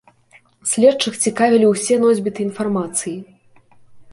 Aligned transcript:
Следчых 0.71 1.13
цікавілі 1.25 1.67
усе 1.73 1.95
носьбіты 2.05 2.41
інфармацыі. 2.49 3.15